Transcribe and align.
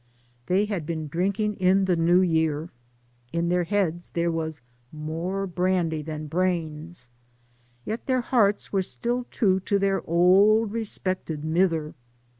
They 0.47 0.65
had 0.65 0.87
been 0.87 1.07
drinking 1.07 1.57
in 1.57 1.85
the 1.85 1.95
new 1.95 2.21
year— 2.21 2.69
^in 3.35 3.49
their 3.49 3.65
heads 3.65 4.09
there 4.09 4.31
was" 4.31 4.59
mair 4.91 5.45
brandy 5.45 6.01
than 6.01 6.25
brains," 6.25 7.11
yet 7.85 8.07
their 8.07 8.21
hearts 8.21 8.73
were 8.73 8.81
still 8.81 9.25
true 9.29 9.59
to 9.59 9.77
their 9.77 10.01
'* 10.01 10.07
auld 10.09 10.71
re 10.71 10.81
spected 10.85 11.43
mither." 11.43 11.93